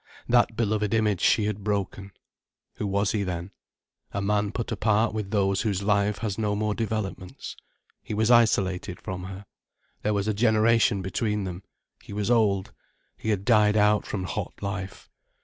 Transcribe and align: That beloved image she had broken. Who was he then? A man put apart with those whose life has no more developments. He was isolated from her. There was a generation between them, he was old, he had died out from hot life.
That 0.27 0.55
beloved 0.57 0.95
image 0.95 1.21
she 1.21 1.43
had 1.43 1.63
broken. 1.63 2.11
Who 2.77 2.87
was 2.87 3.11
he 3.11 3.21
then? 3.21 3.51
A 4.11 4.19
man 4.19 4.51
put 4.51 4.71
apart 4.71 5.13
with 5.13 5.29
those 5.29 5.61
whose 5.61 5.83
life 5.83 6.17
has 6.25 6.39
no 6.39 6.55
more 6.55 6.73
developments. 6.73 7.55
He 8.01 8.15
was 8.15 8.31
isolated 8.31 8.99
from 8.99 9.25
her. 9.25 9.45
There 10.01 10.15
was 10.15 10.27
a 10.27 10.33
generation 10.33 11.03
between 11.03 11.43
them, 11.43 11.61
he 12.01 12.13
was 12.13 12.31
old, 12.31 12.73
he 13.15 13.29
had 13.29 13.45
died 13.45 13.77
out 13.77 14.07
from 14.07 14.23
hot 14.23 14.53
life. 14.63 15.07